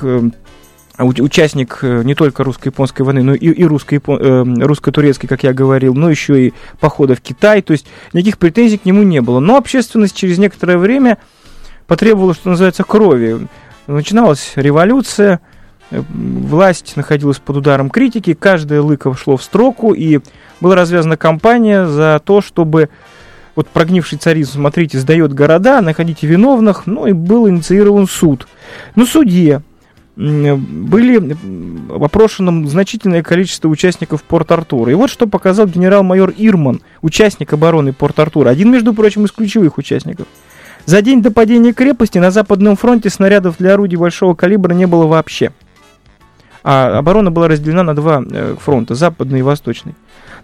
[0.98, 4.20] участник э, не только русско-японской войны, но и, и русско-япон-
[4.62, 7.62] э, русско-турецкой, как я говорил, но еще и похода в Китай.
[7.62, 9.40] То есть никаких претензий к нему не было.
[9.40, 11.18] Но общественность через некоторое время
[11.88, 13.48] потребовала, что называется, крови.
[13.88, 15.42] Начиналась революция,
[15.92, 20.20] э, власть находилась под ударом критики, каждое лыко шло в строку, и
[20.62, 22.90] была развязана кампания за то, чтобы
[23.56, 28.48] вот прогнивший царизм, смотрите, сдает города, находите виновных, ну и был инициирован суд.
[28.96, 29.64] На суде м,
[30.16, 34.92] были м, опрошено значительное количество участников Порт-Артура.
[34.92, 40.28] И вот что показал генерал-майор Ирман, участник обороны Порт-Артура, один, между прочим, из ключевых участников.
[40.86, 45.06] За день до падения крепости на Западном фронте снарядов для орудий большого калибра не было
[45.08, 45.52] вообще.
[46.64, 49.96] А оборона была разделена на два э, фронта, западный и восточный.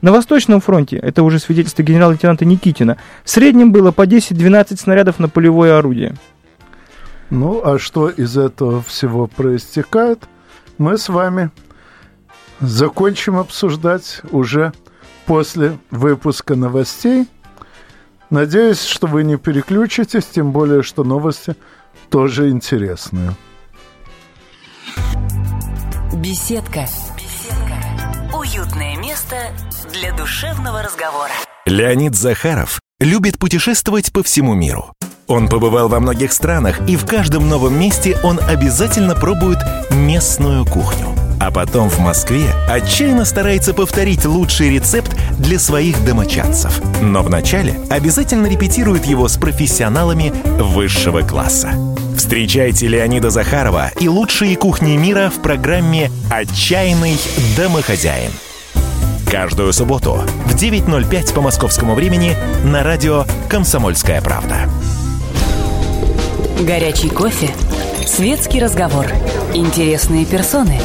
[0.01, 5.29] На Восточном фронте, это уже свидетельство генерал-лейтенанта Никитина, в среднем было по 10-12 снарядов на
[5.29, 6.15] полевое орудие.
[7.31, 10.27] Ну, а что из этого всего проистекает,
[10.77, 11.49] мы с вами
[12.59, 14.73] закончим обсуждать уже
[15.25, 17.27] после выпуска новостей.
[18.29, 21.55] Надеюсь, что вы не переключитесь, тем более, что новости
[22.09, 23.31] тоже интересные.
[26.13, 26.85] Беседка.
[27.17, 28.37] Беседка.
[28.37, 29.37] Уютное место
[29.93, 31.31] для душевного разговора.
[31.65, 34.93] Леонид Захаров любит путешествовать по всему миру.
[35.31, 41.07] Он побывал во многих странах, и в каждом новом месте он обязательно пробует местную кухню.
[41.39, 46.81] А потом в Москве отчаянно старается повторить лучший рецепт для своих домочадцев.
[47.01, 51.71] Но вначале обязательно репетирует его с профессионалами высшего класса.
[52.17, 57.17] Встречайте Леонида Захарова и лучшие кухни мира в программе «Отчаянный
[57.55, 58.31] домохозяин».
[59.31, 64.67] Каждую субботу в 9.05 по московскому времени на радио «Комсомольская правда».
[66.61, 67.49] Горячий кофе,
[68.05, 69.07] светский разговор,
[69.55, 70.79] интересные персоны,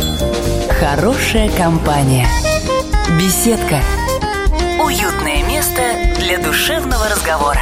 [0.80, 2.26] хорошая компания,
[3.20, 3.82] беседка,
[4.82, 5.82] уютное место
[6.18, 7.60] для душевного разговора.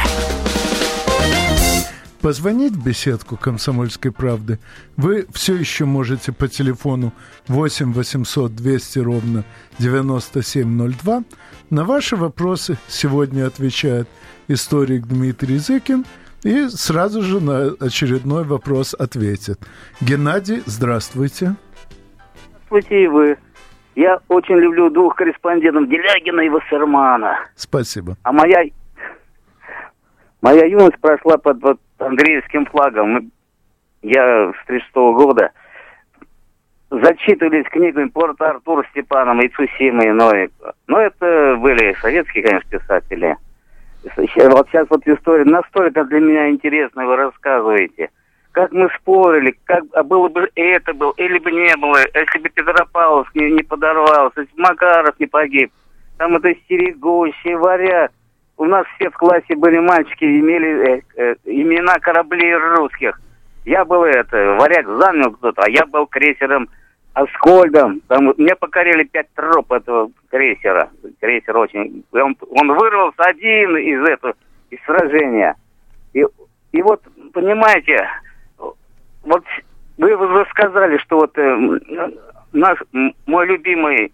[2.21, 4.59] Позвонить в беседку «Комсомольской правды»
[4.95, 7.11] вы все еще можете по телефону
[7.49, 9.43] 8 800 200 ровно
[9.79, 11.23] 9702.
[11.69, 14.07] На ваши вопросы сегодня отвечает
[14.47, 16.05] историк Дмитрий Зыкин
[16.45, 19.57] и сразу же на очередной вопрос ответит.
[19.99, 21.55] Геннадий, здравствуйте.
[22.67, 23.37] Здравствуйте и вы.
[23.95, 27.39] Я очень люблю двух корреспондентов, Делягина и Вассермана.
[27.55, 28.15] Спасибо.
[28.21, 28.63] А моя,
[30.41, 33.31] моя юность прошла под вот андреевским флагом.
[34.03, 35.51] Я с 36 года
[36.91, 40.31] зачитывались книгами Порта Артур Степаном и Цусимой, но,
[40.85, 43.35] но это были советские, конечно, писатели.
[44.15, 48.09] Вот сейчас вот история настолько для меня интересная, вы рассказываете.
[48.51, 52.49] Как мы спорили, как а было бы это было, или бы не было, если бы
[52.49, 55.71] Петропавловск не, не подорвался, если бы Макаров не погиб.
[56.17, 58.11] Там это стерегущий, варяг.
[58.57, 63.19] У нас все в классе были мальчики, имели э, э, имена кораблей русских.
[63.65, 66.69] Я был это, варяг занял кто-то, а я был крейсером
[67.15, 68.01] Аскольдом.
[68.09, 70.89] Там мне покорили пять троп этого крейсера.
[71.21, 72.03] Крейсер очень...
[72.11, 74.33] Он, он вырвался один из этого,
[74.69, 75.55] из сражения.
[76.13, 76.25] И,
[76.73, 77.01] и вот,
[77.33, 78.05] понимаете,
[79.23, 79.43] вот
[79.97, 81.79] вы уже сказали, что вот э,
[82.51, 82.79] наш,
[83.25, 84.11] мой любимый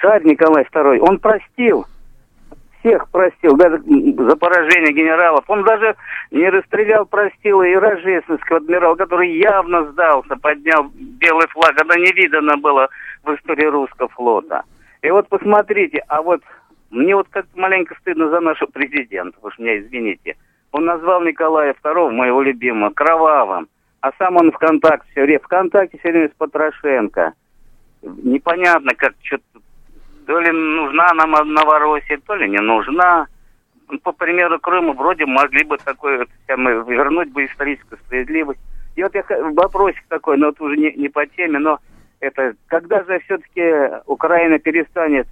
[0.00, 1.86] царь Николай II, он простил
[2.80, 5.44] всех простил, даже за поражение генералов.
[5.48, 5.96] Он даже
[6.30, 11.72] не расстрелял, простил и Рожественского адмирала, который явно сдался, поднял белый флаг.
[11.76, 12.88] Это не видано было
[13.24, 14.62] в истории русского флота.
[15.02, 16.42] И вот посмотрите, а вот
[16.90, 20.36] мне вот как-то маленько стыдно за нашего президента, уж меня извините.
[20.72, 23.68] Он назвал Николая II, моего любимого, кровавым.
[24.00, 27.32] А сам он ВКонтакте все время, ВКонтакте все время с Потрошенко.
[28.02, 29.60] Непонятно, как что-то
[30.28, 33.26] то ли нужна нам Новороссия, то ли не нужна.
[34.02, 36.28] По примеру Крыма вроде могли бы такое вот
[36.86, 38.60] вернуть бы историческую справедливость.
[38.94, 41.78] И вот я вопросик такой, но это уже не, не по теме, но
[42.20, 43.62] это когда же все-таки
[44.04, 45.26] Украина перестанет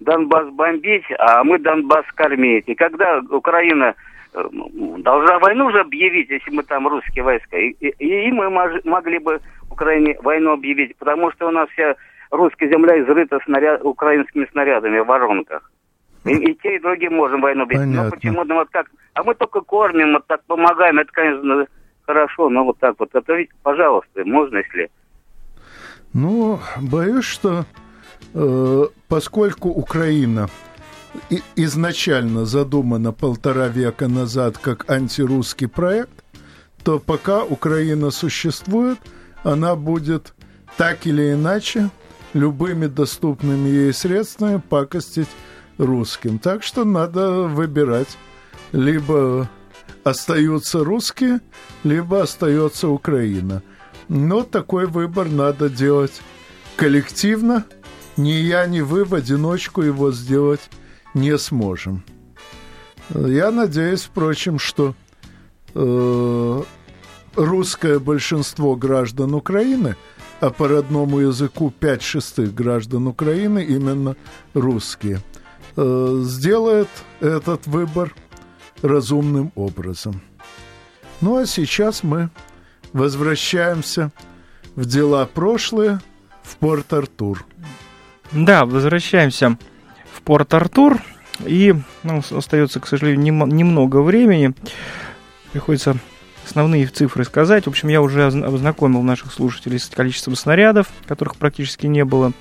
[0.00, 2.68] Донбасс бомбить, а мы Донбасс кормить?
[2.68, 3.94] И когда Украина
[4.34, 4.44] э,
[4.98, 9.18] должна войну уже объявить, если мы там русские войска, и, и- и мы мож- могли
[9.18, 11.94] бы Украине войну объявить, потому что у нас вся
[12.30, 15.70] русская земля изрыта снаряд, украинскими снарядами в воронках.
[16.24, 17.86] И, и те, и другие можем войну объявить.
[17.86, 18.04] Понятно.
[18.04, 18.86] Но почему ну, вот как?
[19.14, 21.66] А мы только кормим, вот так помогаем, это, конечно,
[22.04, 23.14] хорошо, но вот так вот.
[23.14, 24.90] Ответьте, пожалуйста, можно, если...
[26.12, 27.64] Ну, боюсь, что
[28.34, 30.48] э, поскольку Украина
[31.30, 36.24] и- изначально задумана полтора века назад как антирусский проект,
[36.84, 38.98] то пока Украина существует,
[39.42, 40.34] она будет
[40.76, 41.90] так или иначе
[42.34, 45.28] любыми доступными ей средствами пакостить
[45.78, 46.38] русским.
[46.38, 48.16] Так что надо выбирать.
[48.72, 49.48] Либо
[50.04, 51.40] остаются русские,
[51.84, 53.62] либо остается Украина.
[54.08, 56.20] Но такой выбор надо делать
[56.76, 57.64] коллективно.
[58.16, 60.70] Ни я, ни вы в одиночку его сделать
[61.14, 62.04] не сможем.
[63.10, 64.94] Я надеюсь, впрочем, что
[65.74, 66.62] э,
[67.34, 69.96] русское большинство граждан Украины,
[70.40, 74.16] а по родному языку 5 шестых граждан Украины именно
[74.54, 75.20] русские,
[75.76, 76.88] э, сделает
[77.20, 78.14] этот выбор
[78.82, 80.20] разумным образом.
[81.20, 82.30] Ну а сейчас мы
[82.92, 84.12] возвращаемся
[84.74, 86.00] в дела прошлые
[86.42, 87.44] в Порт-Артур.
[88.32, 89.56] Да, возвращаемся
[90.12, 90.98] в Порт-Артур.
[91.44, 94.54] И ну, остается, к сожалению, нем- немного времени.
[95.52, 95.96] Приходится
[96.46, 97.64] основные цифры сказать.
[97.64, 102.32] В общем, я уже озна- ознакомил наших слушателей с количеством снарядов, которых практически не было.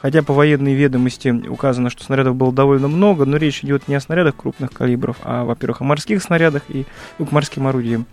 [0.00, 4.00] Хотя по военной ведомости указано, что снарядов было довольно много, но речь идет не о
[4.00, 6.86] снарядах крупных калибров, а, во-первых, о морских снарядах и
[7.18, 8.06] ну, к морским орудиям.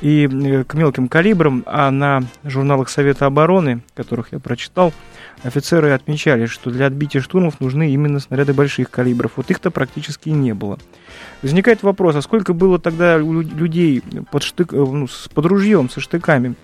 [0.00, 4.92] И э, к мелким калибрам, а на журналах Совета обороны, которых я прочитал,
[5.42, 9.32] офицеры отмечали, что для отбития штурмов нужны именно снаряды больших калибров.
[9.36, 10.78] Вот их-то практически не было.
[11.42, 16.54] Возникает вопрос, а сколько было тогда людей под, штык, э, ну, под ружьем, со штыками?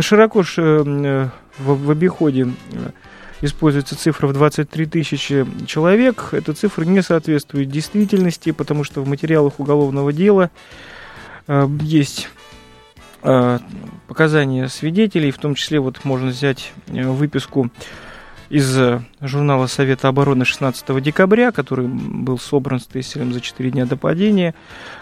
[0.00, 2.48] Широко в, в обиходе
[3.40, 6.28] используется цифра в 23 тысячи человек.
[6.32, 11.01] Эта цифра не соответствует действительности, потому что в материалах уголовного дела э,
[11.80, 12.28] есть
[13.22, 13.58] э,
[14.08, 17.70] показания свидетелей, в том числе вот можно взять э, выписку
[18.52, 18.78] из
[19.22, 24.54] журнала Совета обороны 16 декабря, который был собран с Тесселем за 4 дня до падения.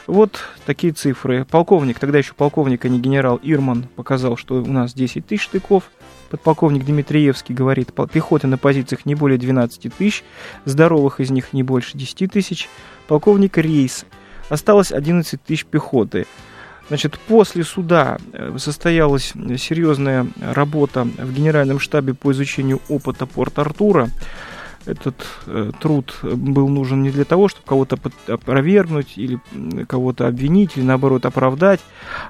[0.06, 1.44] Вот такие цифры.
[1.44, 5.90] Полковник, тогда еще полковник, а не генерал Ирман, показал, что у нас 10 тысяч штыков.
[6.30, 10.22] Подполковник Дмитриевский говорит, пехоты на позициях не более 12 тысяч,
[10.64, 12.68] здоровых из них не больше 10 тысяч.
[13.08, 14.06] Полковник Рейс,
[14.50, 16.26] осталось 11 тысяч пехоты.
[16.88, 24.08] Значит, после суда э, состоялась серьезная работа в Генеральном штабе по изучению опыта Порт-Артура.
[24.86, 29.38] Этот э, труд был нужен не для того, чтобы кого-то опровергнуть или
[29.86, 31.80] кого-то обвинить, или наоборот оправдать,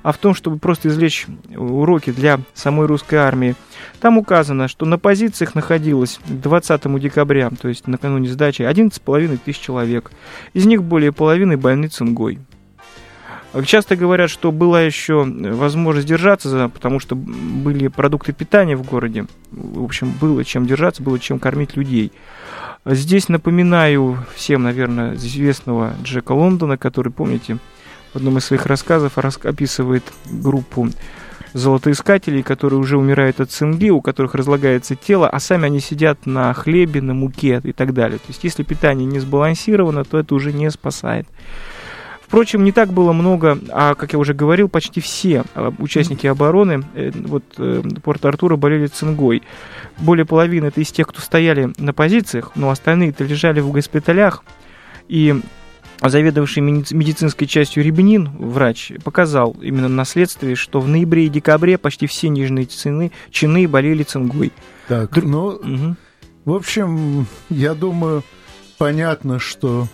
[0.02, 1.26] а в том, чтобы просто извлечь
[1.56, 3.54] уроки для самой русской армии.
[4.00, 10.10] Там указано, что на позициях находилось 20 декабря, то есть накануне сдачи, 11,5 тысяч человек.
[10.52, 12.40] Из них более половины больны цингой.
[13.64, 19.26] Часто говорят, что была еще возможность держаться, потому что были продукты питания в городе.
[19.50, 22.12] В общем, было чем держаться, было чем кормить людей.
[22.84, 27.58] Здесь напоминаю всем, наверное, известного Джека Лондона, который, помните,
[28.12, 30.88] в одном из своих рассказов описывает группу
[31.52, 36.54] золотоискателей, которые уже умирают от цинги, у которых разлагается тело, а сами они сидят на
[36.54, 38.18] хлебе, на муке и так далее.
[38.18, 41.26] То есть, если питание не сбалансировано, то это уже не спасает.
[42.30, 46.84] Впрочем, не так было много, а, как я уже говорил, почти все а, участники обороны
[46.94, 49.42] э, вот, э, Порт-Артура болели цингой.
[49.98, 54.44] Более половины это из тех, кто стояли на позициях, но остальные-то лежали в госпиталях.
[55.08, 55.40] И
[56.00, 62.06] заведовавший медицинской частью Рябинин, врач, показал именно на следствии, что в ноябре и декабре почти
[62.06, 64.52] все нижние цены, чины болели цингой.
[64.86, 65.28] Так, Дру...
[65.28, 65.96] ну, угу.
[66.44, 68.22] в общем, я думаю,
[68.78, 69.88] понятно, что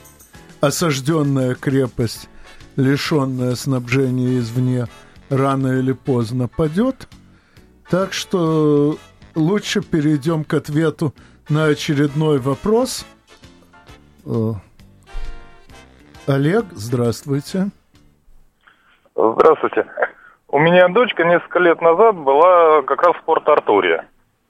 [0.67, 2.29] осажденная крепость,
[2.77, 4.87] лишенная снабжения извне,
[5.31, 7.09] рано или поздно падет.
[7.89, 8.97] Так что
[9.35, 11.15] лучше перейдем к ответу
[11.49, 13.07] на очередной вопрос.
[14.25, 14.53] Э,
[16.27, 17.69] Олег, здравствуйте.
[19.15, 19.87] Здравствуйте.
[20.49, 24.07] У меня дочка несколько лет назад была как раз в Порт-Артуре.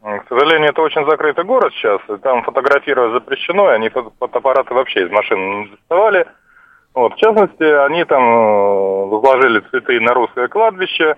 [0.07, 5.11] К сожалению, это очень закрытый город сейчас, там фотографировать запрещено, и они фотоаппараты вообще из
[5.11, 6.27] машин не доставали.
[6.95, 11.17] Вот, в частности, они там э, возложили цветы на русское кладбище.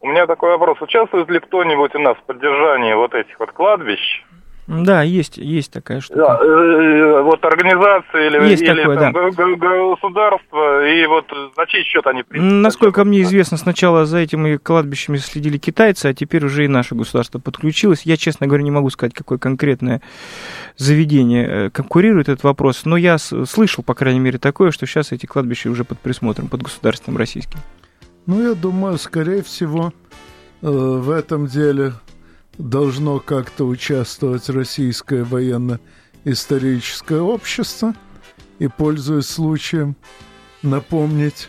[0.00, 4.24] У меня такой вопрос, участвует ли кто-нибудь у нас в поддержании вот этих вот кладбищ?
[4.66, 6.20] Да, есть, есть такая штука.
[6.20, 9.30] Да, э, э, вот организации или, есть или такое, там, да.
[9.30, 15.58] государство, и вот за чей счет они Насколько мне известно, сначала за этими кладбищами следили
[15.58, 18.02] китайцы, а теперь уже и наше государство подключилось.
[18.04, 20.00] Я, честно говоря, не могу сказать, какое конкретное
[20.78, 25.26] заведение э, конкурирует этот вопрос, но я слышал, по крайней мере, такое, что сейчас эти
[25.26, 27.58] кладбища уже под присмотром, под государственным российским.
[28.26, 29.92] Ну, я думаю, скорее всего,
[30.62, 31.92] в этом деле
[32.58, 37.94] должно как-то участвовать российское военно-историческое общество.
[38.58, 39.96] И, пользуясь случаем,
[40.62, 41.48] напомнить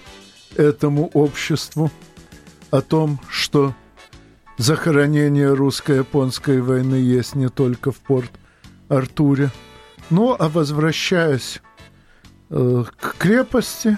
[0.55, 1.91] этому обществу
[2.71, 3.75] о том, что
[4.57, 9.51] захоронение русско-японской войны есть не только в Порт-Артуре.
[10.09, 11.61] Ну, а возвращаясь
[12.49, 13.97] э, к крепости,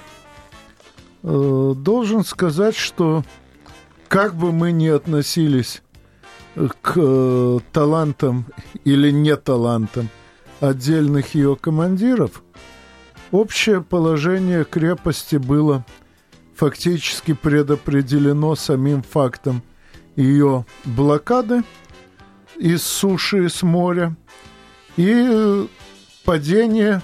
[1.23, 3.23] э, должен сказать, что
[4.07, 5.81] как бы мы ни относились
[6.81, 8.45] к э, талантам
[8.83, 10.09] или не талантам
[10.59, 12.41] отдельных ее командиров,
[13.31, 15.85] общее положение крепости было
[16.55, 19.61] фактически предопределено самим фактом
[20.15, 21.63] ее блокады
[22.57, 24.15] из суши и с моря,
[24.95, 25.67] и
[26.25, 27.03] падение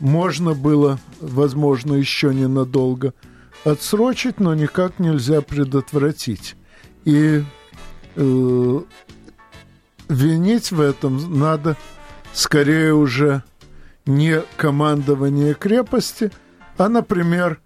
[0.00, 3.14] можно было, возможно, еще ненадолго
[3.64, 6.56] отсрочить, но никак нельзя предотвратить.
[7.04, 7.44] И
[8.16, 8.80] э,
[10.08, 11.76] винить в этом надо
[12.32, 13.42] скорее уже
[14.06, 16.32] не командование крепости,
[16.78, 17.60] а, например,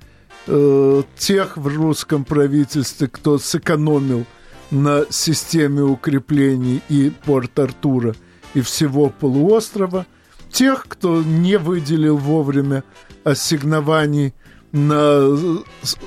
[0.46, 4.26] э, тех в русском правительстве, кто сэкономил
[4.70, 8.14] на системе укреплений и Порт-Артура,
[8.54, 10.06] и всего полуострова,
[10.50, 12.84] тех, кто не выделил вовремя
[13.24, 14.34] ассигнований
[14.72, 15.62] на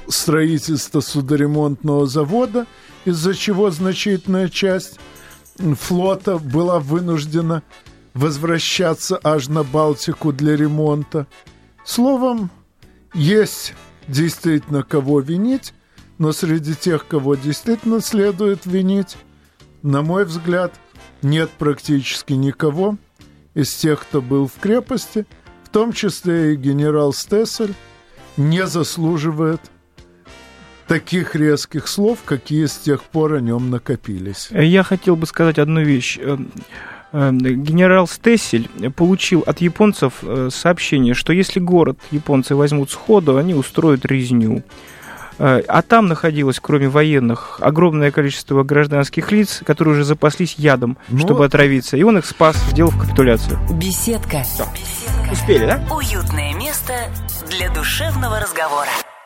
[0.08, 2.66] строительство судоремонтного завода,
[3.06, 5.00] из-за чего значительная часть
[5.58, 7.64] флота была вынуждена
[8.14, 11.28] возвращаться аж на Балтику для ремонта.
[11.86, 12.50] Словом,
[13.14, 13.74] есть
[14.08, 15.74] действительно кого винить,
[16.18, 19.18] но среди тех, кого действительно следует винить,
[19.82, 20.74] на мой взгляд,
[21.22, 22.98] нет практически никого
[23.54, 25.26] из тех, кто был в крепости,
[25.64, 27.74] в том числе и генерал Стессель,
[28.38, 29.62] не заслуживает
[30.88, 34.50] таких резких слов, какие с тех пор о нем накопились.
[34.52, 36.18] Я хотел бы сказать одну вещь.
[36.20, 36.38] Э,
[37.12, 43.54] э, генерал Стессель получил от японцев э, сообщение, что если город японцы возьмут сходу, они
[43.54, 44.64] устроят резню.
[45.38, 50.98] А там находилось, кроме военных, огромное количество гражданских лиц, которые уже запаслись ядом.
[51.10, 51.98] Ну, чтобы отравиться.
[51.98, 53.60] И он их спас, сделав капитуляцию.
[53.74, 54.44] Беседка.
[54.44, 54.64] Все.
[54.72, 55.34] Беседка.
[55.34, 55.86] Успели, да?
[55.94, 56.94] Уютное место
[57.50, 58.88] для душевного разговора.